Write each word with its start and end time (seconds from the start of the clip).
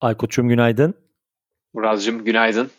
Aykut'cum 0.00 0.48
günaydın. 0.48 0.94
Muraz'cığım 1.74 2.24
günaydın. 2.24 2.70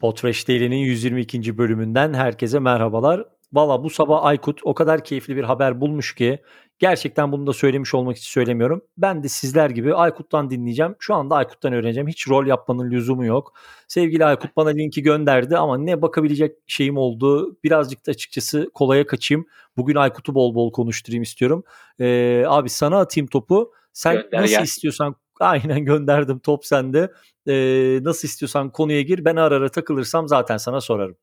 Potreş 0.00 0.48
Daily'nin 0.48 0.76
122. 0.76 1.58
bölümünden 1.58 2.14
herkese 2.14 2.58
merhabalar. 2.58 3.24
Valla 3.52 3.82
bu 3.84 3.90
sabah 3.90 4.24
Aykut 4.24 4.60
o 4.64 4.74
kadar 4.74 5.04
keyifli 5.04 5.36
bir 5.36 5.44
haber 5.44 5.80
bulmuş 5.80 6.14
ki 6.14 6.38
gerçekten 6.78 7.32
bunu 7.32 7.46
da 7.46 7.52
söylemiş 7.52 7.94
olmak 7.94 8.16
için 8.16 8.30
söylemiyorum. 8.30 8.82
Ben 8.98 9.22
de 9.22 9.28
sizler 9.28 9.70
gibi 9.70 9.94
Aykut'tan 9.94 10.50
dinleyeceğim. 10.50 10.94
Şu 10.98 11.14
anda 11.14 11.34
Aykut'tan 11.34 11.72
öğreneceğim. 11.72 12.08
Hiç 12.08 12.28
rol 12.28 12.46
yapmanın 12.46 12.90
lüzumu 12.90 13.24
yok. 13.24 13.52
Sevgili 13.88 14.24
Aykut 14.24 14.56
bana 14.56 14.68
linki 14.68 15.02
gönderdi 15.02 15.56
ama 15.56 15.78
ne 15.78 16.02
bakabilecek 16.02 16.56
şeyim 16.66 16.96
oldu. 16.96 17.56
Birazcık 17.64 18.06
da 18.06 18.10
açıkçası 18.10 18.70
kolaya 18.74 19.06
kaçayım. 19.06 19.46
Bugün 19.76 19.94
Aykut'u 19.94 20.34
bol 20.34 20.54
bol 20.54 20.72
konuşturayım 20.72 21.22
istiyorum. 21.22 21.64
Ee, 22.00 22.44
abi 22.46 22.68
sana 22.68 22.98
atayım 22.98 23.26
topu. 23.26 23.72
Sen 23.92 24.14
Gönder 24.14 24.42
nasıl 24.42 24.54
gel. 24.54 24.62
istiyorsan 24.62 25.16
aynen 25.40 25.84
gönderdim 25.84 26.38
top 26.38 26.64
sende. 26.66 27.12
Ee, 27.48 27.98
nasıl 28.02 28.28
istiyorsan 28.28 28.70
konuya 28.72 29.02
gir. 29.02 29.24
Ben 29.24 29.36
ara 29.36 29.56
ara 29.56 29.68
takılırsam 29.70 30.28
zaten 30.28 30.56
sana 30.56 30.80
sorarım. 30.80 31.16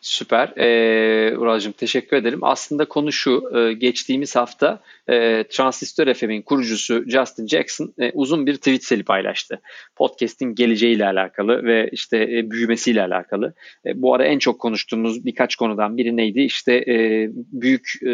Süper. 0.00 0.52
Ee, 0.56 1.36
Ural'cığım 1.36 1.72
teşekkür 1.72 2.16
ederim. 2.16 2.38
Aslında 2.42 2.84
konu 2.84 3.12
şu. 3.12 3.42
E, 3.56 3.72
geçtiğimiz 3.72 4.36
hafta 4.36 4.82
e, 5.08 5.44
Transistor 5.50 6.14
FM'in 6.14 6.42
kurucusu 6.42 7.04
Justin 7.08 7.46
Jackson 7.46 7.94
e, 7.98 8.10
uzun 8.14 8.46
bir 8.46 8.56
tweet 8.56 8.84
seli 8.84 9.04
paylaştı. 9.04 9.60
Podcast'in 9.96 10.54
geleceğiyle 10.54 11.06
alakalı 11.06 11.64
ve 11.64 11.88
işte 11.92 12.16
e, 12.16 12.50
büyümesiyle 12.50 13.02
alakalı. 13.02 13.54
E, 13.86 14.02
bu 14.02 14.14
ara 14.14 14.24
en 14.24 14.38
çok 14.38 14.60
konuştuğumuz 14.60 15.24
birkaç 15.24 15.56
konudan 15.56 15.96
biri 15.96 16.16
neydi? 16.16 16.40
İşte 16.40 16.74
e, 16.74 17.28
büyük 17.34 17.90
e, 18.06 18.12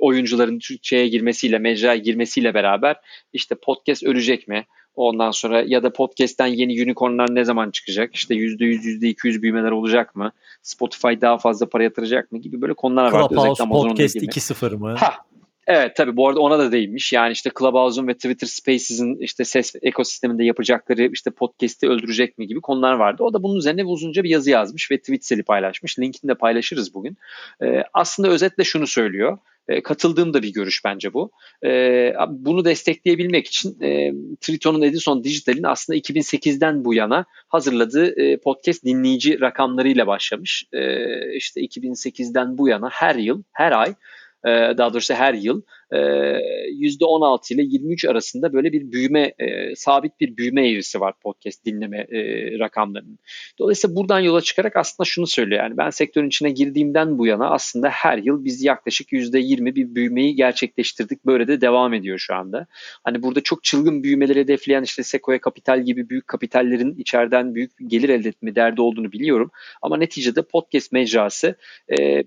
oyuncuların 0.00 0.58
Türkçe'ye 0.58 1.08
girmesiyle, 1.08 1.58
mecraya 1.58 1.96
girmesiyle 1.96 2.54
beraber 2.54 2.96
işte 3.32 3.54
podcast 3.54 4.04
ölecek 4.04 4.48
mi? 4.48 4.66
Ondan 5.00 5.30
sonra 5.30 5.62
ya 5.66 5.82
da 5.82 5.92
podcast'ten 5.92 6.46
yeni 6.46 6.82
unicornlar 6.82 7.34
ne 7.34 7.44
zaman 7.44 7.70
çıkacak? 7.70 8.14
İşte 8.14 8.34
%100, 8.34 9.00
%200 9.00 9.42
büyümeler 9.42 9.70
olacak 9.70 10.16
mı? 10.16 10.32
Spotify 10.62 11.08
daha 11.20 11.38
fazla 11.38 11.68
para 11.68 11.82
yatıracak 11.82 12.32
mı? 12.32 12.38
Gibi 12.38 12.60
böyle 12.60 12.74
konular 12.74 13.12
var. 13.12 13.28
Clubhouse 13.28 13.64
Podcast 13.64 14.16
2.0 14.16 14.76
mı? 14.76 14.94
Ha, 14.98 15.14
Evet 15.66 15.96
tabii 15.96 16.16
bu 16.16 16.28
arada 16.28 16.40
ona 16.40 16.58
da 16.58 16.72
değinmiş. 16.72 17.12
Yani 17.12 17.32
işte 17.32 17.50
Clubhouse'un 17.58 18.08
ve 18.08 18.14
Twitter 18.14 18.46
Spaces'in 18.46 19.16
işte 19.16 19.44
ses 19.44 19.74
ekosisteminde 19.82 20.44
yapacakları 20.44 21.10
işte 21.12 21.30
podcast'i 21.30 21.88
öldürecek 21.88 22.38
mi 22.38 22.46
gibi 22.46 22.60
konular 22.60 22.94
vardı. 22.94 23.22
O 23.22 23.32
da 23.32 23.42
bunun 23.42 23.56
üzerine 23.56 23.84
uzunca 23.84 24.22
bir 24.22 24.30
yazı 24.30 24.50
yazmış 24.50 24.90
ve 24.90 24.98
seli 25.20 25.42
paylaşmış. 25.42 25.98
Linkini 25.98 26.28
de 26.28 26.34
paylaşırız 26.34 26.94
bugün. 26.94 27.16
Ee, 27.62 27.82
aslında 27.94 28.28
özetle 28.28 28.64
şunu 28.64 28.86
söylüyor. 28.86 29.38
E, 29.70 29.82
katıldığım 29.82 30.34
da 30.34 30.42
bir 30.42 30.52
görüş 30.52 30.84
bence 30.84 31.12
bu. 31.12 31.30
E, 31.64 32.12
bunu 32.28 32.64
destekleyebilmek 32.64 33.46
için 33.46 33.80
e, 33.80 34.12
Triton'un 34.40 34.82
Edison 34.82 35.24
Digital'in 35.24 35.62
aslında 35.62 35.98
2008'den 35.98 36.84
bu 36.84 36.94
yana 36.94 37.24
hazırladığı 37.48 38.14
podcast 38.40 38.84
dinleyici 38.84 39.40
rakamlarıyla 39.40 40.06
başlamış. 40.06 40.64
E, 40.72 41.36
işte 41.36 41.60
2008'den 41.60 42.58
bu 42.58 42.68
yana 42.68 42.88
her 42.90 43.14
yıl, 43.14 43.42
her 43.52 43.72
ay 43.72 43.94
daha 44.78 44.92
doğrusu 44.92 45.14
her 45.14 45.34
yıl 45.34 45.62
%16 45.92 47.54
ile 47.54 47.62
23 47.62 48.04
arasında 48.04 48.52
böyle 48.52 48.72
bir 48.72 48.92
büyüme, 48.92 49.32
sabit 49.76 50.20
bir 50.20 50.36
büyüme 50.36 50.70
eğrisi 50.70 51.00
var 51.00 51.14
podcast 51.22 51.64
dinleme 51.64 52.06
rakamlarının. 52.58 53.18
Dolayısıyla 53.58 53.96
buradan 53.96 54.20
yola 54.20 54.40
çıkarak 54.40 54.76
aslında 54.76 55.06
şunu 55.06 55.26
söylüyor. 55.26 55.62
Yani 55.62 55.76
ben 55.76 55.90
sektörün 55.90 56.28
içine 56.28 56.50
girdiğimden 56.50 57.18
bu 57.18 57.26
yana 57.26 57.50
aslında 57.50 57.88
her 57.88 58.18
yıl 58.18 58.44
biz 58.44 58.64
yaklaşık 58.64 59.12
%20 59.12 59.74
bir 59.74 59.94
büyümeyi 59.94 60.34
gerçekleştirdik. 60.34 61.26
Böyle 61.26 61.48
de 61.48 61.60
devam 61.60 61.94
ediyor 61.94 62.18
şu 62.18 62.34
anda. 62.34 62.66
Hani 63.04 63.22
burada 63.22 63.40
çok 63.40 63.64
çılgın 63.64 64.02
büyümeleri 64.02 64.40
hedefleyen 64.40 64.82
işte 64.82 65.02
Sequoia 65.02 65.38
Capital 65.44 65.84
gibi 65.84 66.08
büyük 66.08 66.28
kapitallerin 66.28 66.94
içeriden 66.94 67.54
büyük 67.54 67.70
gelir 67.86 68.08
elde 68.08 68.28
etme 68.28 68.54
derdi 68.54 68.80
olduğunu 68.80 69.12
biliyorum. 69.12 69.50
Ama 69.82 69.96
neticede 69.96 70.42
podcast 70.42 70.92
mecrası 70.92 71.54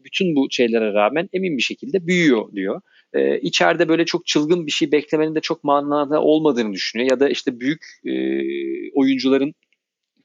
bütün 0.05 0.35
bu 0.35 0.47
şeylere 0.51 0.93
rağmen 0.93 1.29
emin 1.33 1.57
bir 1.57 1.61
şekilde 1.63 2.07
büyüyor 2.07 2.51
diyor 2.55 2.81
e, 3.13 3.39
içeride 3.39 3.89
böyle 3.89 4.05
çok 4.05 4.25
çılgın 4.25 4.67
bir 4.67 4.71
şey 4.71 4.91
beklemenin 4.91 5.35
de 5.35 5.39
çok 5.39 5.63
manada 5.63 6.21
olmadığını 6.21 6.73
düşünüyor. 6.73 7.09
Ya 7.09 7.19
da 7.19 7.29
işte 7.29 7.59
büyük 7.59 7.85
e, 8.05 8.13
oyuncuların 8.93 9.53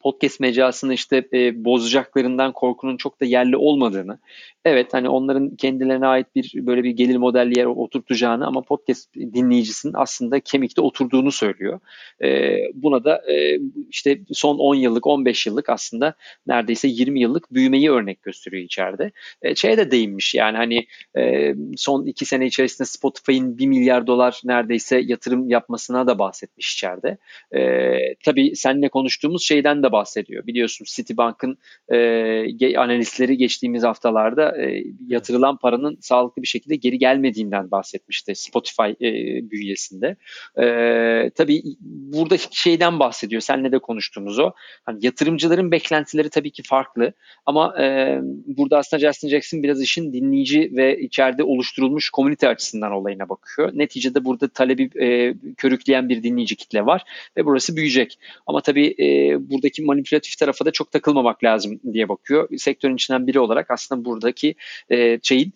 podcast 0.00 0.40
mecrasını 0.40 0.94
işte 0.94 1.28
e, 1.32 1.64
bozacaklarından 1.64 2.52
korkunun 2.52 2.96
çok 2.96 3.20
da 3.20 3.24
yerli 3.24 3.56
olmadığını. 3.56 4.18
Evet 4.64 4.94
hani 4.94 5.08
onların 5.08 5.56
kendilerine 5.56 6.06
ait 6.06 6.26
bir 6.34 6.52
böyle 6.54 6.84
bir 6.84 6.90
gelir 6.90 7.16
modelli 7.16 7.58
yer 7.58 7.64
oturtacağını 7.64 8.46
ama 8.46 8.62
podcast 8.62 9.14
dinleyicisinin 9.14 9.94
aslında 9.96 10.40
kemikte 10.40 10.80
oturduğunu 10.80 11.32
söylüyor. 11.32 11.80
E, 12.22 12.56
buna 12.74 13.04
da 13.04 13.32
e, 13.32 13.60
işte 13.90 14.20
son 14.32 14.58
10 14.58 14.74
yıllık 14.74 15.06
15 15.06 15.46
yıllık 15.46 15.68
aslında 15.68 16.14
neredeyse 16.46 16.88
20 16.88 17.20
yıllık 17.20 17.54
büyümeyi 17.54 17.90
örnek 17.90 18.22
gösteriyor 18.22 18.62
içeride. 18.62 19.10
E, 19.42 19.54
şeye 19.54 19.76
de 19.76 19.90
değinmiş 19.90 20.34
yani 20.34 20.56
hani 20.56 20.86
e, 21.16 21.54
son 21.76 22.06
2 22.06 22.24
sene 22.24 22.46
içerisinde 22.46 22.88
Spotify'ın 22.88 23.58
1 23.58 23.66
milyar 23.66 24.06
dolar 24.06 24.40
neredeyse 24.44 24.98
yatırım 24.98 25.48
yapmasına 25.48 26.06
da 26.06 26.18
bahsetmiş 26.18 26.74
içeride. 26.74 27.18
E, 27.56 28.14
tabii 28.24 28.56
seninle 28.56 28.88
konuştuğumuz 28.88 29.44
şeyden 29.44 29.82
de 29.82 29.87
bahsediyor. 29.92 30.46
Biliyorsun 30.46 30.84
Citibank'ın 30.88 31.58
e, 31.88 32.78
analistleri 32.78 33.36
geçtiğimiz 33.36 33.82
haftalarda 33.82 34.62
e, 34.62 34.84
yatırılan 35.06 35.56
paranın 35.56 35.98
sağlıklı 36.00 36.42
bir 36.42 36.46
şekilde 36.48 36.76
geri 36.76 36.98
gelmediğinden 36.98 37.70
bahsetmişti 37.70 38.34
Spotify 38.34 38.82
e, 38.82 39.10
bünyesinde. 39.50 40.16
E, 40.60 41.30
tabii 41.30 41.62
burada 41.80 42.36
şeyden 42.50 42.98
bahsediyor. 42.98 43.42
Seninle 43.42 43.72
de 43.72 43.78
konuştuğumuz 43.78 44.38
o. 44.38 44.52
Hani 44.84 44.98
yatırımcıların 45.02 45.70
beklentileri 45.70 46.28
tabii 46.30 46.50
ki 46.50 46.62
farklı 46.62 47.12
ama 47.46 47.82
e, 47.82 48.18
burada 48.46 48.78
aslında 48.78 49.00
Justin 49.00 49.28
Jackson 49.28 49.62
biraz 49.62 49.82
işin 49.82 50.12
dinleyici 50.12 50.72
ve 50.76 51.00
içeride 51.00 51.42
oluşturulmuş 51.42 52.10
komünite 52.10 52.48
açısından 52.48 52.92
olayına 52.92 53.28
bakıyor. 53.28 53.70
Neticede 53.74 54.24
burada 54.24 54.48
talebi 54.48 54.90
e, 55.00 55.34
körükleyen 55.56 56.08
bir 56.08 56.22
dinleyici 56.22 56.56
kitle 56.56 56.86
var 56.86 57.02
ve 57.36 57.44
burası 57.44 57.76
büyüyecek. 57.76 58.18
Ama 58.46 58.60
tabii 58.60 58.94
e, 58.98 59.36
buradaki 59.50 59.77
manipülatif 59.84 60.38
tarafa 60.38 60.64
da 60.64 60.70
çok 60.70 60.92
takılmamak 60.92 61.44
lazım 61.44 61.80
diye 61.92 62.08
bakıyor. 62.08 62.48
Sektörün 62.56 62.94
içinden 62.94 63.26
biri 63.26 63.40
olarak 63.40 63.70
aslında 63.70 64.04
buradaki 64.04 64.54
e, 64.90 65.18
şeyin 65.22 65.52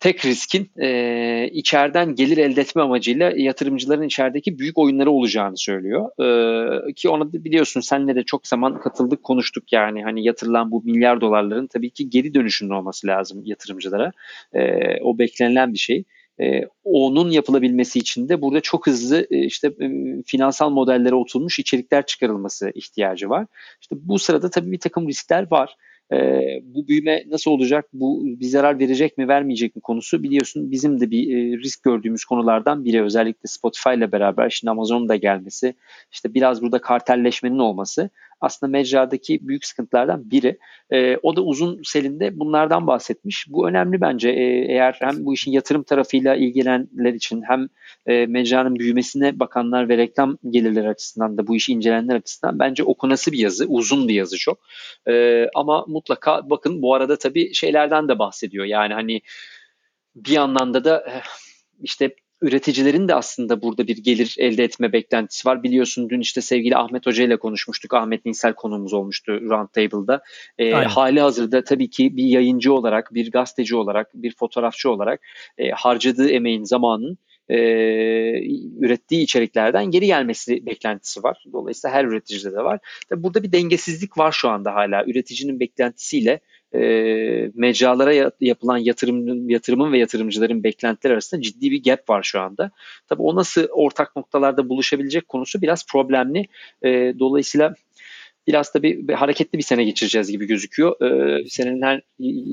tek 0.00 0.24
riskin 0.24 0.70
e, 0.82 1.48
içeriden 1.52 2.14
gelir 2.14 2.38
elde 2.38 2.60
etme 2.60 2.82
amacıyla 2.82 3.32
yatırımcıların 3.36 4.02
içerideki 4.02 4.58
büyük 4.58 4.78
oyunları 4.78 5.10
olacağını 5.10 5.56
söylüyor. 5.56 6.10
E, 6.88 6.94
ki 6.94 7.08
ona 7.08 7.32
da 7.32 7.44
biliyorsun 7.44 7.80
senle 7.80 8.14
de 8.14 8.22
çok 8.22 8.46
zaman 8.46 8.80
katıldık 8.80 9.22
konuştuk 9.22 9.72
yani 9.72 10.02
hani 10.02 10.24
yatırılan 10.24 10.70
bu 10.70 10.82
milyar 10.84 11.20
dolarların 11.20 11.66
tabii 11.66 11.90
ki 11.90 12.10
geri 12.10 12.34
dönüşünün 12.34 12.70
olması 12.70 13.06
lazım 13.06 13.42
yatırımcılara. 13.44 14.12
E, 14.52 14.60
o 15.02 15.18
beklenilen 15.18 15.72
bir 15.72 15.78
şey. 15.78 16.04
E, 16.42 16.68
onun 16.84 17.30
yapılabilmesi 17.30 17.98
için 17.98 18.28
de 18.28 18.42
burada 18.42 18.60
çok 18.60 18.86
hızlı 18.86 19.26
e, 19.30 19.38
işte 19.38 19.68
e, 19.68 19.88
finansal 20.26 20.70
modellere 20.70 21.14
oturmuş 21.14 21.58
içerikler 21.58 22.06
çıkarılması 22.06 22.72
ihtiyacı 22.74 23.30
var. 23.30 23.46
İşte 23.80 23.96
bu 23.98 24.18
sırada 24.18 24.50
tabii 24.50 24.72
bir 24.72 24.78
takım 24.78 25.08
riskler 25.08 25.50
var. 25.50 25.76
E, 26.12 26.16
bu 26.62 26.88
büyüme 26.88 27.24
nasıl 27.26 27.50
olacak, 27.50 27.84
bu 27.92 28.22
bir 28.24 28.46
zarar 28.46 28.78
verecek 28.78 29.18
mi 29.18 29.28
vermeyecek 29.28 29.76
mi 29.76 29.82
konusu 29.82 30.22
biliyorsun 30.22 30.70
bizim 30.70 31.00
de 31.00 31.10
bir 31.10 31.36
e, 31.36 31.58
risk 31.58 31.82
gördüğümüz 31.82 32.24
konulardan 32.24 32.84
biri. 32.84 33.02
Özellikle 33.02 33.46
Spotify 33.46 33.90
ile 33.90 34.12
beraber 34.12 34.50
şimdi 34.50 34.70
Amazon'un 34.70 35.08
da 35.08 35.16
gelmesi, 35.16 35.74
işte 36.12 36.34
biraz 36.34 36.62
burada 36.62 36.80
kartelleşmenin 36.80 37.58
olması 37.58 38.10
aslında 38.40 38.70
mecradaki 38.70 39.48
büyük 39.48 39.64
sıkıntılardan 39.64 40.30
biri. 40.30 40.58
E, 40.90 41.16
o 41.16 41.36
da 41.36 41.42
uzun 41.42 41.80
selinde 41.84 42.38
bunlardan 42.38 42.86
bahsetmiş. 42.86 43.46
Bu 43.48 43.68
önemli 43.68 44.00
bence. 44.00 44.28
E, 44.30 44.42
eğer 44.72 44.96
hem 45.00 45.24
bu 45.24 45.34
işin 45.34 45.52
yatırım 45.52 45.82
tarafıyla 45.82 46.36
ilgilenenler 46.36 47.14
için 47.14 47.42
hem 47.42 47.68
e, 48.06 48.26
mecranın 48.26 48.78
büyümesine 48.78 49.38
bakanlar 49.38 49.88
ve 49.88 49.96
reklam 49.98 50.38
gelirleri 50.50 50.88
açısından 50.88 51.38
da 51.38 51.46
bu 51.46 51.56
işi 51.56 51.72
incelenenler 51.72 52.16
açısından 52.16 52.58
bence 52.58 52.84
okunası 52.84 53.32
bir 53.32 53.38
yazı. 53.38 53.66
Uzun 53.68 54.08
bir 54.08 54.14
yazı 54.14 54.38
çok. 54.38 54.58
E, 55.08 55.46
ama 55.54 55.84
mutlaka 55.88 56.50
bakın 56.50 56.82
bu 56.82 56.94
arada 56.94 57.18
tabii 57.18 57.54
şeylerden 57.54 58.08
de 58.08 58.18
bahsediyor. 58.18 58.64
Yani 58.64 58.94
hani 58.94 59.20
bir 60.14 60.32
yandan 60.32 60.74
da 60.74 61.04
eh, 61.08 61.22
işte 61.82 62.14
üreticilerin 62.42 63.08
de 63.08 63.14
aslında 63.14 63.62
burada 63.62 63.86
bir 63.86 63.96
gelir 63.96 64.34
elde 64.38 64.64
etme 64.64 64.92
beklentisi 64.92 65.48
var. 65.48 65.62
Biliyorsun 65.62 66.10
dün 66.10 66.20
işte 66.20 66.40
sevgili 66.40 66.76
Ahmet 66.76 67.06
Hoca 67.06 67.24
ile 67.24 67.36
konuşmuştuk. 67.36 67.94
Ahmet 67.94 68.24
Ninsel 68.24 68.54
konuğumuz 68.54 68.92
olmuştu 68.92 69.32
Roundtable'da. 69.32 70.22
E, 70.58 70.72
hali 70.72 71.20
hazırda 71.20 71.64
tabii 71.64 71.90
ki 71.90 72.16
bir 72.16 72.24
yayıncı 72.24 72.72
olarak, 72.72 73.14
bir 73.14 73.30
gazeteci 73.30 73.76
olarak, 73.76 74.10
bir 74.14 74.34
fotoğrafçı 74.34 74.90
olarak 74.90 75.20
e, 75.58 75.70
harcadığı 75.70 76.30
emeğin, 76.30 76.64
zamanın 76.64 77.18
e, 77.50 77.58
ürettiği 78.80 79.22
içeriklerden 79.22 79.90
geri 79.90 80.06
gelmesi 80.06 80.66
beklentisi 80.66 81.22
var. 81.22 81.44
Dolayısıyla 81.52 81.96
her 81.96 82.04
üreticide 82.04 82.52
de 82.52 82.64
var. 82.64 82.80
Tabii 83.08 83.22
burada 83.22 83.42
bir 83.42 83.52
dengesizlik 83.52 84.18
var 84.18 84.32
şu 84.32 84.48
anda 84.48 84.74
hala. 84.74 85.04
Üreticinin 85.06 85.60
beklentisiyle 85.60 86.40
e, 86.74 86.80
mecralara 87.54 88.32
yapılan 88.40 88.78
yatırım, 88.78 89.50
yatırımın 89.50 89.92
ve 89.92 89.98
yatırımcıların 89.98 90.64
beklentiler 90.64 91.12
arasında 91.12 91.42
ciddi 91.42 91.70
bir 91.70 91.82
gap 91.82 92.10
var 92.10 92.22
şu 92.22 92.40
anda. 92.40 92.70
Tabii 93.08 93.22
o 93.22 93.36
nasıl 93.36 93.66
ortak 93.70 94.16
noktalarda 94.16 94.68
buluşabilecek 94.68 95.28
konusu 95.28 95.62
biraz 95.62 95.86
problemli. 95.86 96.46
E, 96.82 97.14
dolayısıyla 97.18 97.74
biraz 98.46 98.74
da 98.74 98.82
bir, 98.82 99.08
bir 99.08 99.14
hareketli 99.14 99.58
bir 99.58 99.62
sene 99.62 99.84
geçireceğiz 99.84 100.30
gibi 100.30 100.46
gözüküyor. 100.46 101.02
Ee, 101.02 101.48
senenin 101.48 101.82
her 101.82 102.02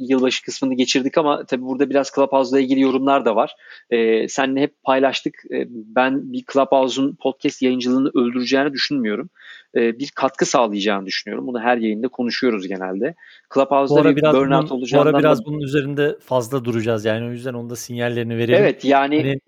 yılbaşı 0.10 0.44
kısmını 0.44 0.74
geçirdik 0.74 1.18
ama 1.18 1.46
tabii 1.46 1.62
burada 1.62 1.90
biraz 1.90 2.12
Clubhouse'la 2.16 2.60
ilgili 2.60 2.80
yorumlar 2.80 3.26
da 3.26 3.36
var. 3.36 3.56
Ee, 3.90 4.28
seninle 4.28 4.62
hep 4.62 4.84
paylaştık. 4.84 5.36
Ee, 5.54 5.66
ben 5.70 6.34
bir 6.34 6.44
Clubhouse'un 6.54 7.16
podcast 7.16 7.62
yayıncılığını 7.62 8.10
öldüreceğini 8.16 8.74
düşünmüyorum. 8.74 9.30
Ee, 9.78 10.00
bir 10.00 10.12
katkı 10.16 10.46
sağlayacağını 10.46 11.06
düşünüyorum. 11.06 11.48
Bunu 11.48 11.60
her 11.60 11.78
yayında 11.78 12.08
konuşuyoruz 12.08 12.68
genelde. 12.68 13.16
Clubhouse'da 13.54 14.10
bir 14.10 14.16
biraz 14.16 14.36
burnout 14.36 14.70
bunun, 14.70 14.80
olacağından... 14.80 15.14
Bu 15.14 15.18
ara 15.18 15.24
biraz 15.24 15.40
da... 15.40 15.46
bunun 15.46 15.60
üzerinde 15.60 16.18
fazla 16.22 16.66
duracağız 16.66 17.06
yani 17.06 17.28
o 17.28 17.32
yüzden 17.32 17.54
onda 17.54 17.76
sinyallerini 17.76 18.38
verelim. 18.38 18.60
Evet 18.60 18.86
yani... 18.86 19.16
yani 19.16 19.40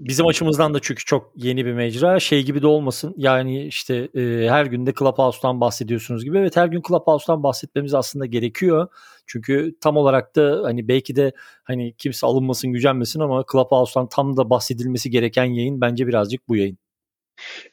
bizim 0.00 0.26
açımızdan 0.26 0.74
da 0.74 0.78
çünkü 0.82 1.04
çok 1.04 1.32
yeni 1.36 1.66
bir 1.66 1.72
mecra. 1.72 2.20
Şey 2.20 2.44
gibi 2.44 2.62
de 2.62 2.66
olmasın 2.66 3.14
yani 3.16 3.66
işte 3.66 4.08
e, 4.14 4.46
her 4.48 4.66
günde 4.66 4.92
Clubhouse'dan 4.98 5.60
bahsediyorsunuz 5.60 6.24
gibi. 6.24 6.38
Evet 6.38 6.56
her 6.56 6.66
gün 6.66 6.82
Clubhouse'dan 6.88 7.42
bahsetmemiz 7.42 7.94
aslında 7.94 8.26
gerekiyor. 8.26 8.88
Çünkü 9.26 9.74
tam 9.80 9.96
olarak 9.96 10.36
da 10.36 10.60
hani 10.64 10.88
belki 10.88 11.16
de 11.16 11.32
hani 11.64 11.94
kimse 11.98 12.26
alınmasın 12.26 12.72
gücenmesin 12.72 13.20
ama 13.20 13.44
Clubhouse'dan 13.52 14.08
tam 14.08 14.36
da 14.36 14.50
bahsedilmesi 14.50 15.10
gereken 15.10 15.44
yayın 15.44 15.80
bence 15.80 16.06
birazcık 16.06 16.48
bu 16.48 16.56
yayın. 16.56 16.78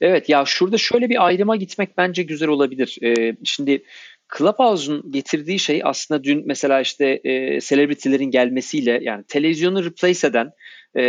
Evet 0.01 0.29
ya 0.29 0.45
şurada 0.45 0.77
şöyle 0.77 1.09
bir 1.09 1.25
ayrıma 1.25 1.55
gitmek 1.55 1.97
bence 1.97 2.23
güzel 2.23 2.49
olabilir. 2.49 2.97
Ee, 3.03 3.35
şimdi 3.43 3.83
Clubhouse'un 4.37 5.11
getirdiği 5.11 5.59
şey 5.59 5.81
aslında 5.83 6.23
dün 6.23 6.43
mesela 6.45 6.81
işte 6.81 7.21
e, 7.23 7.61
celebrity'lerin 7.61 8.31
gelmesiyle 8.31 8.99
yani 9.03 9.23
televizyonu 9.27 9.85
replace 9.85 10.27
eden 10.27 10.51
e, 10.95 11.03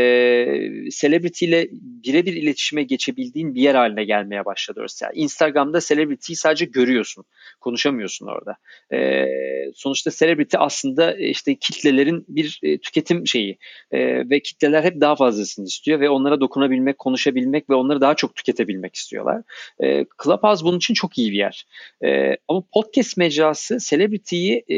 celebrity 0.91 1.45
ile 1.45 1.69
birebir 1.73 2.33
iletişime 2.33 2.83
geçebildiğin 2.83 3.55
bir 3.55 3.61
yer 3.61 3.75
haline 3.75 4.05
gelmeye 4.05 4.45
başladı 4.45 4.81
orası. 4.81 5.05
Yani 5.05 5.15
Instagram'da 5.17 5.81
celebrity'yi 5.81 6.37
sadece 6.37 6.65
görüyorsun. 6.65 7.25
Konuşamıyorsun 7.61 8.27
orada. 8.27 8.57
E, 8.93 9.27
sonuçta 9.75 10.11
celebrity 10.11 10.57
aslında 10.61 11.15
işte 11.15 11.55
kitlelerin 11.55 12.25
bir 12.29 12.61
e, 12.63 12.79
tüketim 12.79 13.27
şeyi 13.27 13.59
e, 13.91 14.31
ve 14.31 14.41
kitleler 14.41 14.83
hep 14.83 15.01
daha 15.01 15.17
fazlasını 15.17 15.67
istiyor 15.67 16.01
ve 16.01 16.11
onlara 16.11 16.41
dokunabilmek, 16.41 16.99
konuşabilmek 16.99 17.71
ve 17.71 17.75
onları 17.75 18.01
daha 18.01 18.15
çok 18.15 18.35
tüketebilmek 18.35 18.95
istiyorlar. 18.95 19.43
E, 19.83 20.07
Clubhouse 20.25 20.65
bunun 20.65 20.77
için 20.77 20.95
çok 20.95 21.19
iyi 21.19 21.33
bir 21.33 21.39
yer. 21.39 21.67
E, 22.05 22.37
ama 22.49 22.63
podcast 22.75 23.17
mecrası 23.17 23.79
celebrity'yi 23.81 24.65
e, 24.69 24.77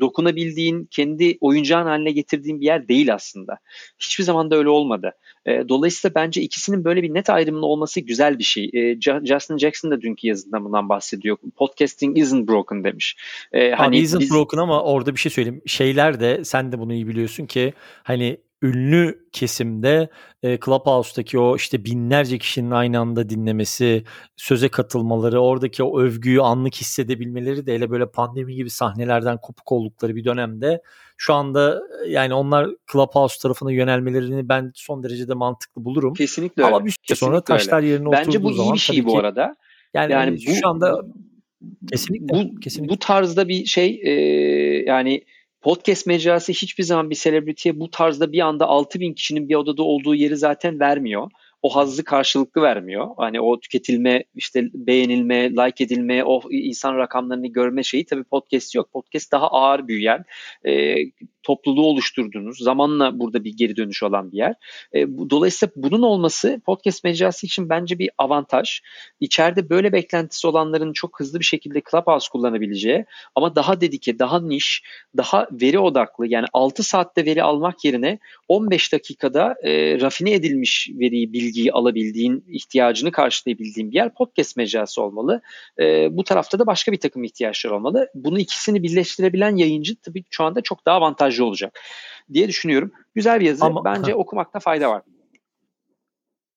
dokunabildiğin, 0.00 0.88
kendi 0.90 1.38
oyuncağın 1.40 1.86
haline 1.86 2.10
getirdiğin 2.10 2.60
bir 2.60 2.66
yer 2.66 2.88
değil 2.88 3.14
aslında. 3.14 3.58
Hiçbir 3.98 4.24
zaman 4.24 4.41
da 4.50 4.56
öyle 4.56 4.68
olmadı. 4.68 5.12
E, 5.46 5.68
dolayısıyla 5.68 6.14
bence 6.14 6.40
ikisinin 6.40 6.84
böyle 6.84 7.02
bir 7.02 7.14
net 7.14 7.30
ayrımının 7.30 7.62
olması 7.62 8.00
güzel 8.00 8.38
bir 8.38 8.44
şey. 8.44 8.70
E, 8.72 9.00
Justin 9.00 9.58
Jackson 9.58 9.90
da 9.90 10.00
dünkü 10.00 10.26
yazısında 10.26 10.64
bundan 10.64 10.88
bahsediyor. 10.88 11.36
Podcasting 11.56 12.18
isn't 12.18 12.48
broken 12.48 12.84
demiş. 12.84 13.16
E, 13.52 13.70
hani 13.70 13.98
isn't 13.98 14.20
biz... 14.20 14.30
broken 14.30 14.58
ama 14.58 14.82
orada 14.82 15.14
bir 15.14 15.20
şey 15.20 15.32
söyleyeyim. 15.32 15.62
Şeyler 15.66 16.20
de 16.20 16.44
sen 16.44 16.72
de 16.72 16.78
bunu 16.78 16.92
iyi 16.92 17.08
biliyorsun 17.08 17.46
ki 17.46 17.72
hani 18.02 18.38
ünlü 18.62 19.28
kesimde 19.32 20.08
e, 20.42 20.58
Clubhouse'daki 20.64 21.38
o 21.38 21.56
işte 21.56 21.84
binlerce 21.84 22.38
kişinin 22.38 22.70
aynı 22.70 22.98
anda 22.98 23.28
dinlemesi, 23.28 24.04
söze 24.36 24.68
katılmaları, 24.68 25.40
oradaki 25.40 25.82
o 25.82 26.00
övgüyü 26.00 26.42
anlık 26.42 26.74
hissedebilmeleri 26.74 27.66
de 27.66 27.74
hele 27.74 27.90
böyle 27.90 28.10
pandemi 28.10 28.54
gibi 28.54 28.70
sahnelerden 28.70 29.38
kopuk 29.40 29.72
oldukları 29.72 30.16
bir 30.16 30.24
dönemde 30.24 30.82
şu 31.16 31.34
anda 31.34 31.82
yani 32.08 32.34
onlar 32.34 32.70
Clubhouse 32.92 33.38
tarafına 33.42 33.72
yönelmelerini 33.72 34.48
ben 34.48 34.72
son 34.74 35.02
derecede 35.02 35.34
mantıklı 35.34 35.84
bulurum. 35.84 36.14
Kesinlikle 36.14 36.62
öyle. 36.62 36.74
Ama 36.74 36.84
bir 36.84 36.90
süre 36.90 37.16
sonra 37.16 37.40
taşlar 37.40 37.76
öyle. 37.76 37.88
yerine 37.88 38.12
Bence 38.12 38.30
oturduğu 38.30 38.52
zaman 38.52 38.72
Bence 38.72 38.72
bu 38.72 38.72
iyi 38.72 38.74
bir 38.74 38.78
şey 38.78 39.04
bu 39.04 39.18
arada. 39.18 39.56
Yani, 39.94 40.12
yani 40.12 40.36
bu, 40.36 40.52
şu 40.52 40.68
anda 40.68 41.02
kesinlikle 41.90 42.28
bu, 42.28 42.60
kesinlikle. 42.60 42.94
bu 42.94 42.98
tarzda 42.98 43.48
bir 43.48 43.64
şey 43.64 44.00
e, 44.04 44.10
yani 44.86 45.24
podcast 45.62 46.06
mecrası 46.06 46.52
hiçbir 46.52 46.84
zaman 46.84 47.10
bir 47.10 47.14
selebritiye 47.14 47.80
bu 47.80 47.90
tarzda 47.90 48.32
bir 48.32 48.40
anda 48.40 48.66
6000 48.66 49.12
kişinin 49.12 49.48
bir 49.48 49.54
odada 49.54 49.82
olduğu 49.82 50.14
yeri 50.14 50.36
zaten 50.36 50.80
vermiyor 50.80 51.30
o 51.62 51.76
hazzı 51.76 52.04
karşılıklı 52.04 52.62
vermiyor. 52.62 53.10
Hani 53.16 53.40
o 53.40 53.60
tüketilme, 53.60 54.24
işte 54.34 54.68
beğenilme, 54.74 55.50
like 55.50 55.84
edilme, 55.84 56.24
o 56.24 56.40
insan 56.50 56.96
rakamlarını 56.96 57.46
görme 57.46 57.82
şeyi 57.82 58.04
tabii 58.04 58.24
podcast 58.24 58.74
yok. 58.74 58.92
Podcast 58.92 59.32
daha 59.32 59.48
ağır 59.48 59.88
büyüyen, 59.88 60.24
e, 60.66 60.96
topluluğu 61.42 61.86
oluşturduğunuz, 61.86 62.58
zamanla 62.58 63.18
burada 63.18 63.44
bir 63.44 63.56
geri 63.56 63.76
dönüş 63.76 64.02
olan 64.02 64.32
bir 64.32 64.36
yer. 64.36 64.54
E, 64.94 65.18
bu, 65.18 65.30
dolayısıyla 65.30 65.72
bunun 65.76 66.02
olması 66.02 66.60
podcast 66.66 67.04
mecrası 67.04 67.46
için 67.46 67.68
bence 67.68 67.98
bir 67.98 68.10
avantaj. 68.18 68.80
İçeride 69.20 69.70
böyle 69.70 69.92
beklentisi 69.92 70.46
olanların 70.46 70.92
çok 70.92 71.20
hızlı 71.20 71.40
bir 71.40 71.44
şekilde 71.44 71.82
Clubhouse 71.90 72.28
kullanabileceği 72.32 73.04
ama 73.34 73.56
daha 73.56 73.80
dedike, 73.80 74.18
daha 74.18 74.40
niş, 74.40 74.82
daha 75.16 75.48
veri 75.52 75.78
odaklı 75.78 76.26
yani 76.26 76.46
6 76.52 76.82
saatte 76.82 77.24
veri 77.24 77.42
almak 77.42 77.84
yerine 77.84 78.18
15 78.48 78.92
dakikada 78.92 79.54
e, 79.62 80.00
rafine 80.00 80.32
edilmiş 80.32 80.90
veriyi, 80.98 81.32
bilgiyi 81.52 81.72
alabildiğin, 81.72 82.44
ihtiyacını 82.48 83.12
karşılayabildiğin 83.12 83.90
bir 83.90 83.96
yer 83.96 84.14
podcast 84.14 84.56
mecrası 84.56 85.02
olmalı. 85.02 85.42
E, 85.80 86.08
bu 86.16 86.24
tarafta 86.24 86.58
da 86.58 86.66
başka 86.66 86.92
bir 86.92 87.00
takım 87.00 87.24
ihtiyaçlar 87.24 87.70
olmalı. 87.70 88.08
Bunu 88.14 88.38
ikisini 88.38 88.82
birleştirebilen 88.82 89.56
yayıncı 89.56 89.96
tabii 90.02 90.24
şu 90.30 90.44
anda 90.44 90.60
çok 90.60 90.86
daha 90.86 90.96
avantajlı 90.96 91.44
olacak 91.44 91.80
diye 92.32 92.48
düşünüyorum. 92.48 92.92
Güzel 93.14 93.40
bir 93.40 93.46
yazı. 93.46 93.64
Ama, 93.64 93.84
Bence 93.84 94.12
ha. 94.12 94.18
okumakta 94.18 94.60
fayda 94.60 94.90
var. 94.90 95.02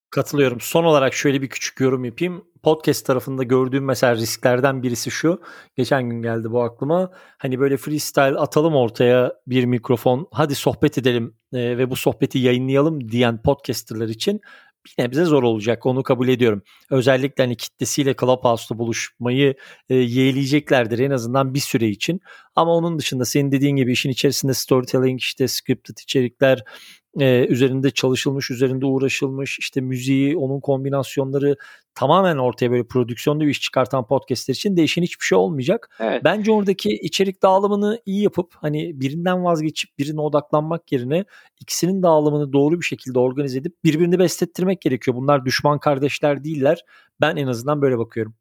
Katılıyorum. 0.10 0.62
Son 0.62 0.84
olarak 0.84 1.14
şöyle 1.14 1.42
bir 1.42 1.50
küçük 1.50 1.80
yorum 1.80 2.06
yapayım. 2.06 2.46
Podcast 2.64 3.06
tarafında 3.06 3.44
gördüğüm 3.44 3.86
mesela 3.86 4.16
risklerden 4.16 4.84
birisi 4.84 5.12
şu. 5.12 5.42
Geçen 5.76 6.10
gün 6.10 6.22
geldi 6.22 6.52
bu 6.52 6.62
aklıma. 6.62 7.12
Hani 7.38 7.60
böyle 7.60 7.78
freestyle 7.78 8.40
atalım 8.40 8.76
ortaya 8.76 9.34
bir 9.48 9.66
mikrofon. 9.66 10.28
Hadi 10.32 10.56
sohbet 10.56 10.98
edelim 10.98 11.36
e, 11.54 11.78
ve 11.78 11.90
bu 11.90 11.96
sohbeti 11.96 12.40
yayınlayalım 12.40 13.12
diyen 13.12 13.42
podcasterlar 13.42 14.08
için 14.08 14.42
bir 14.86 15.04
nebze 15.04 15.26
zor 15.26 15.44
olacak 15.44 15.86
onu 15.86 16.04
kabul 16.04 16.28
ediyorum. 16.28 16.64
Özellikle 16.90 17.44
hani 17.44 17.56
kitlesiyle 17.56 18.16
Clubhouse'da 18.20 18.80
buluşmayı 18.80 19.56
e, 19.90 19.96
yeğleyeceklerdir 19.96 21.00
en 21.00 21.12
azından 21.12 21.54
bir 21.54 21.60
süre 21.60 21.88
için. 21.88 22.20
Ama 22.56 22.72
onun 22.72 23.00
dışında 23.00 23.26
senin 23.26 23.52
dediğin 23.52 23.76
gibi 23.76 23.92
işin 23.92 24.10
içerisinde 24.10 24.54
storytelling 24.54 25.20
işte 25.20 25.48
scripted 25.48 25.98
içerikler 25.98 26.64
e, 27.20 27.46
üzerinde 27.50 27.92
çalışılmış, 27.92 28.52
üzerinde 28.52 28.86
uğraşılmış, 28.86 29.60
işte 29.60 29.82
müziği, 29.82 30.38
onun 30.38 30.60
kombinasyonları 30.60 31.56
tamamen 31.96 32.38
ortaya 32.38 32.72
böyle 32.72 32.88
prodüksiyonda 32.88 33.44
bir 33.44 33.50
iş 33.50 33.62
çıkartan 33.62 34.08
podcastler 34.08 34.54
için 34.54 34.78
değişen 34.78 35.02
hiçbir 35.02 35.26
şey 35.26 35.38
olmayacak. 35.38 35.90
Evet. 36.00 36.24
Bence 36.24 36.52
oradaki 36.52 36.90
içerik 36.90 37.44
dağılımını 37.44 38.02
iyi 38.06 38.24
yapıp 38.24 38.54
hani 38.56 39.00
birinden 39.00 39.44
vazgeçip 39.44 39.98
birine 40.00 40.22
odaklanmak 40.22 40.92
yerine 40.92 41.26
ikisinin 41.62 42.04
dağılımını 42.04 42.54
doğru 42.54 42.80
bir 42.80 42.86
şekilde 42.86 43.20
organize 43.20 43.60
edip 43.60 43.84
birbirini 43.84 44.20
beslettirmek 44.20 44.82
gerekiyor. 44.82 45.18
Bunlar 45.18 45.46
düşman 45.46 45.80
kardeşler 45.80 46.44
değiller. 46.44 46.86
Ben 47.22 47.36
en 47.36 47.48
azından 47.48 47.82
böyle 47.82 47.98
bakıyorum. 47.98 48.36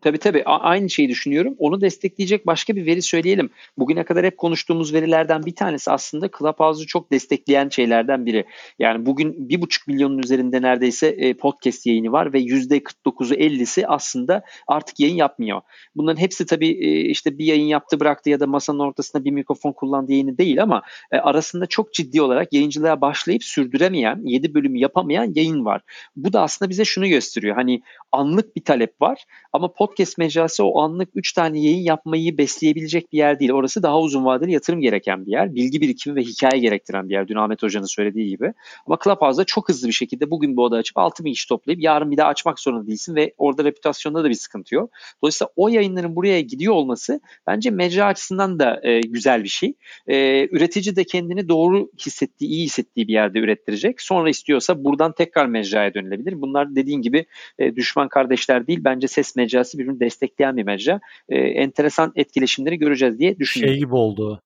Tabii 0.00 0.18
tabii 0.18 0.44
aynı 0.44 0.90
şeyi 0.90 1.08
düşünüyorum. 1.08 1.54
Onu 1.58 1.80
destekleyecek 1.80 2.46
başka 2.46 2.76
bir 2.76 2.86
veri 2.86 3.02
söyleyelim. 3.02 3.50
Bugüne 3.78 4.04
kadar 4.04 4.24
hep 4.24 4.38
konuştuğumuz 4.38 4.94
verilerden 4.94 5.46
bir 5.46 5.54
tanesi 5.54 5.90
aslında 5.90 6.28
Clubhouse'u 6.38 6.86
çok 6.86 7.12
destekleyen 7.12 7.68
şeylerden 7.68 8.26
biri. 8.26 8.44
Yani 8.78 9.06
bugün 9.06 9.48
bir 9.48 9.62
buçuk 9.62 9.88
milyonun 9.88 10.18
üzerinde 10.18 10.62
neredeyse 10.62 11.06
e, 11.06 11.34
podcast 11.34 11.86
yayını 11.86 12.12
var 12.12 12.32
ve 12.32 12.38
yüzde 12.38 12.78
49'u 12.78 13.34
50'si 13.34 13.86
aslında 13.86 14.42
artık 14.68 15.00
yayın 15.00 15.16
yapmıyor. 15.16 15.60
Bunların 15.94 16.20
hepsi 16.20 16.46
tabii 16.46 16.68
e, 16.68 17.00
işte 17.00 17.38
bir 17.38 17.44
yayın 17.44 17.66
yaptı 17.66 18.00
bıraktı 18.00 18.30
ya 18.30 18.40
da 18.40 18.46
masanın 18.46 18.78
ortasında 18.78 19.24
bir 19.24 19.30
mikrofon 19.30 19.72
kullandı 19.72 20.12
yayını 20.12 20.38
değil 20.38 20.62
ama 20.62 20.82
e, 21.12 21.16
arasında 21.16 21.66
çok 21.66 21.92
ciddi 21.92 22.22
olarak 22.22 22.52
yayıncılığa 22.52 23.00
başlayıp 23.00 23.44
sürdüremeyen, 23.44 24.20
7 24.24 24.54
bölümü 24.54 24.78
yapamayan 24.78 25.32
yayın 25.34 25.64
var. 25.64 25.80
Bu 26.16 26.32
da 26.32 26.42
aslında 26.42 26.70
bize 26.70 26.84
şunu 26.84 27.08
gösteriyor. 27.08 27.54
Hani 27.54 27.82
anlık 28.12 28.56
bir 28.56 28.64
talep 28.64 29.00
var 29.00 29.24
ama 29.52 29.72
podcast 29.72 29.85
mecrası 30.18 30.64
o 30.64 30.80
anlık 30.80 31.08
3 31.14 31.32
tane 31.32 31.60
yayın 31.60 31.82
yapmayı 31.82 32.38
besleyebilecek 32.38 33.12
bir 33.12 33.18
yer 33.18 33.40
değil. 33.40 33.52
Orası 33.52 33.82
daha 33.82 34.00
uzun 34.00 34.24
vadeli 34.24 34.52
yatırım 34.52 34.80
gereken 34.80 35.26
bir 35.26 35.30
yer. 35.30 35.54
Bilgi 35.54 35.80
birikimi 35.80 36.16
ve 36.16 36.22
hikaye 36.22 36.60
gerektiren 36.60 37.08
bir 37.08 37.14
yer. 37.14 37.28
Dün 37.28 37.36
Ahmet 37.36 37.62
Hoca'nın 37.62 37.86
söylediği 37.86 38.28
gibi. 38.28 38.52
Ama 38.86 38.98
Clubhouse'da 39.04 39.44
çok 39.44 39.68
hızlı 39.68 39.88
bir 39.88 39.92
şekilde 39.92 40.30
bugün 40.30 40.56
bu 40.56 40.64
oda 40.64 40.76
açıp 40.76 40.98
6 40.98 41.24
bin 41.24 41.32
kişi 41.32 41.48
toplayıp 41.48 41.82
yarın 41.82 42.10
bir 42.10 42.16
daha 42.16 42.28
açmak 42.28 42.60
zorunda 42.60 42.86
değilsin 42.86 43.14
ve 43.14 43.34
orada 43.38 43.64
reputasyonda 43.64 44.24
da 44.24 44.28
bir 44.28 44.34
sıkıntı 44.34 44.74
yok. 44.74 44.90
Dolayısıyla 45.22 45.50
o 45.56 45.68
yayınların 45.68 46.16
buraya 46.16 46.40
gidiyor 46.40 46.74
olması 46.74 47.20
bence 47.46 47.70
mecra 47.70 48.04
açısından 48.04 48.58
da 48.58 48.80
e, 48.82 49.00
güzel 49.00 49.44
bir 49.44 49.48
şey. 49.48 49.74
E, 50.06 50.48
üretici 50.50 50.96
de 50.96 51.04
kendini 51.04 51.48
doğru 51.48 51.90
hissettiği, 52.06 52.50
iyi 52.50 52.64
hissettiği 52.64 53.08
bir 53.08 53.12
yerde 53.12 53.38
ürettirecek. 53.38 54.00
Sonra 54.00 54.30
istiyorsa 54.30 54.84
buradan 54.84 55.12
tekrar 55.12 55.46
mecraya 55.46 55.94
dönülebilir. 55.94 56.40
Bunlar 56.40 56.76
dediğin 56.76 57.02
gibi 57.02 57.26
e, 57.58 57.76
düşman 57.76 58.08
kardeşler 58.08 58.66
değil. 58.66 58.80
Bence 58.84 59.08
ses 59.08 59.36
mecrası 59.36 59.75
birbirini 59.78 60.00
destekleyen 60.00 60.56
bir 60.56 60.62
mecra. 60.62 61.00
E, 61.28 61.38
enteresan 61.38 62.12
etkileşimleri 62.16 62.78
göreceğiz 62.78 63.18
diye 63.18 63.38
düşünüyorum. 63.38 63.74
Şey 63.74 63.80
gibi 63.80 63.94
oldu. 63.94 64.42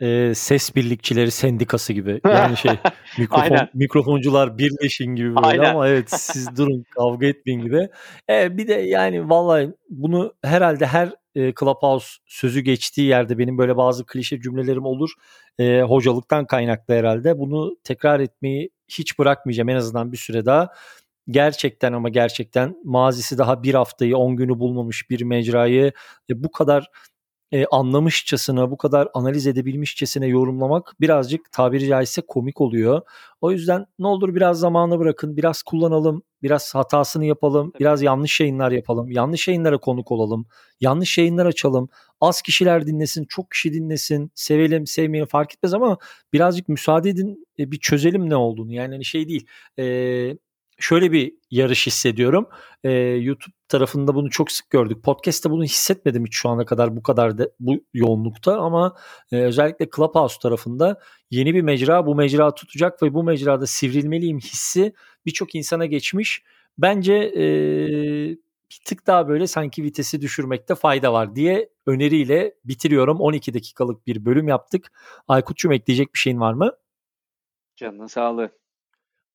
E, 0.00 0.34
ses 0.34 0.76
birlikçileri 0.76 1.30
sendikası 1.30 1.92
gibi. 1.92 2.20
Yani 2.24 2.56
şey 2.56 2.72
mikrofon, 3.18 3.68
mikrofoncular 3.74 4.58
birleşin 4.58 5.14
gibi 5.14 5.36
böyle 5.36 5.46
Aynen. 5.46 5.70
ama 5.70 5.88
evet 5.88 6.10
siz 6.10 6.56
durun 6.56 6.84
kavga 6.90 7.26
etmeyin 7.26 7.60
gibi. 7.60 7.88
E, 8.30 8.56
bir 8.56 8.68
de 8.68 8.74
yani 8.74 9.30
vallahi 9.30 9.70
bunu 9.90 10.34
herhalde 10.42 10.86
her 10.86 11.12
e, 11.34 11.52
Clubhouse 11.60 12.06
sözü 12.26 12.60
geçtiği 12.60 13.08
yerde 13.08 13.38
benim 13.38 13.58
böyle 13.58 13.76
bazı 13.76 14.06
klişe 14.06 14.40
cümlelerim 14.40 14.84
olur. 14.84 15.10
E, 15.58 15.82
hocalıktan 15.82 16.46
kaynaklı 16.46 16.94
herhalde. 16.94 17.38
Bunu 17.38 17.76
tekrar 17.84 18.20
etmeyi 18.20 18.70
hiç 18.88 19.18
bırakmayacağım 19.18 19.68
en 19.68 19.76
azından 19.76 20.12
bir 20.12 20.16
süre 20.16 20.46
daha 20.46 20.68
gerçekten 21.30 21.92
ama 21.92 22.08
gerçekten 22.08 22.76
mazisi 22.84 23.38
daha 23.38 23.62
bir 23.62 23.74
haftayı 23.74 24.16
10 24.16 24.36
günü 24.36 24.58
bulmamış 24.58 25.10
bir 25.10 25.22
mecrayı 25.22 25.92
e, 26.30 26.44
bu 26.44 26.50
kadar 26.50 26.90
e, 27.52 27.66
anlamışçasına, 27.66 28.70
bu 28.70 28.76
kadar 28.76 29.08
analiz 29.14 29.46
edebilmişçesine 29.46 30.26
yorumlamak 30.26 30.94
birazcık 31.00 31.52
tabiri 31.52 31.86
caizse 31.86 32.22
komik 32.22 32.60
oluyor. 32.60 33.02
O 33.40 33.50
yüzden 33.50 33.86
ne 33.98 34.06
olur 34.06 34.34
biraz 34.34 34.58
zamanı 34.60 34.98
bırakın, 34.98 35.36
biraz 35.36 35.62
kullanalım, 35.62 36.22
biraz 36.42 36.74
hatasını 36.74 37.24
yapalım, 37.24 37.72
biraz 37.80 38.02
yanlış 38.02 38.40
yayınlar 38.40 38.70
yapalım, 38.72 39.10
yanlış 39.10 39.48
yayınlara 39.48 39.78
konuk 39.78 40.12
olalım, 40.12 40.46
yanlış 40.80 41.18
yayınlar 41.18 41.46
açalım. 41.46 41.88
Az 42.20 42.42
kişiler 42.42 42.86
dinlesin, 42.86 43.24
çok 43.28 43.50
kişi 43.50 43.72
dinlesin, 43.72 44.30
sevelim, 44.34 44.86
sevmeyelim 44.86 45.28
fark 45.28 45.54
etmez 45.54 45.74
ama 45.74 45.98
birazcık 46.32 46.68
müsaade 46.68 47.10
edin, 47.10 47.46
e, 47.58 47.70
bir 47.70 47.78
çözelim 47.78 48.30
ne 48.30 48.36
olduğunu. 48.36 48.72
Yani 48.72 48.92
hani 48.92 49.04
şey 49.04 49.28
değil, 49.28 49.46
e, 49.78 49.84
şöyle 50.78 51.12
bir 51.12 51.34
yarış 51.50 51.86
hissediyorum. 51.86 52.48
Ee, 52.84 52.90
YouTube 52.92 53.54
tarafında 53.68 54.14
bunu 54.14 54.30
çok 54.30 54.52
sık 54.52 54.70
gördük. 54.70 55.04
Podcast'te 55.04 55.50
bunu 55.50 55.64
hissetmedim 55.64 56.24
hiç 56.24 56.34
şu 56.36 56.48
ana 56.48 56.64
kadar 56.64 56.96
bu 56.96 57.02
kadar 57.02 57.38
da, 57.38 57.50
bu 57.60 57.84
yoğunlukta 57.94 58.58
ama 58.58 58.96
e, 59.32 59.36
özellikle 59.36 59.88
Clubhouse 59.96 60.38
tarafında 60.42 61.00
yeni 61.30 61.54
bir 61.54 61.62
mecra 61.62 62.06
bu 62.06 62.14
mecra 62.14 62.54
tutacak 62.54 63.02
ve 63.02 63.14
bu 63.14 63.22
mecrada 63.22 63.66
sivrilmeliyim 63.66 64.38
hissi 64.38 64.92
birçok 65.26 65.54
insana 65.54 65.86
geçmiş. 65.86 66.42
Bence 66.78 67.14
e, 67.14 67.46
bir 68.70 68.80
tık 68.84 69.06
daha 69.06 69.28
böyle 69.28 69.46
sanki 69.46 69.82
vitesi 69.82 70.20
düşürmekte 70.20 70.74
fayda 70.74 71.12
var 71.12 71.36
diye 71.36 71.68
öneriyle 71.86 72.54
bitiriyorum. 72.64 73.20
12 73.20 73.54
dakikalık 73.54 74.06
bir 74.06 74.24
bölüm 74.24 74.48
yaptık. 74.48 74.92
Aykut'cum 75.28 75.72
ekleyecek 75.72 76.14
bir 76.14 76.18
şeyin 76.18 76.40
var 76.40 76.52
mı? 76.52 76.72
Canına 77.76 78.08
sağlığı. 78.08 78.50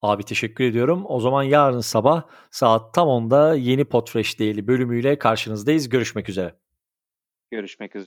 Abi 0.01 0.23
teşekkür 0.23 0.63
ediyorum. 0.63 1.03
O 1.07 1.19
zaman 1.19 1.43
yarın 1.43 1.79
sabah 1.79 2.23
saat 2.51 2.93
tam 2.93 3.07
10'da 3.07 3.55
yeni 3.55 3.85
Podfresh 3.85 4.39
Daily 4.39 4.67
bölümüyle 4.67 5.19
karşınızdayız. 5.19 5.89
Görüşmek 5.89 6.29
üzere. 6.29 6.55
Görüşmek 7.51 7.95
üzere. 7.95 7.99